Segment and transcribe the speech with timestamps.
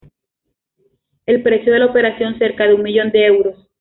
[1.27, 3.67] El precio de la operación, cerca de un millón de euros.